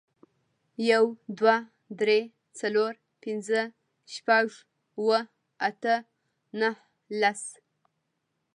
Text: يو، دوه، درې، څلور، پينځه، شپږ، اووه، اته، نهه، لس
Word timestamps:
يو، 0.91 1.03
دوه، 1.37 1.55
درې، 1.99 2.19
څلور، 2.59 2.93
پينځه، 3.21 3.61
شپږ، 4.13 4.47
اووه، 4.99 5.19
اته، 5.69 5.95
نهه، 6.59 6.79
لس 7.21 7.41